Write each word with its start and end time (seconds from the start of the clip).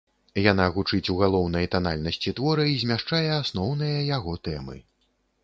Яна 0.51 0.63
гучыць 0.77 1.11
у 1.13 1.17
галоўнай 1.23 1.67
танальнасці 1.75 2.33
твора 2.41 2.65
і 2.73 2.81
змяшчае 2.85 3.23
асноўныя 3.37 4.01
яго 4.17 4.33
тэмы. 4.51 4.77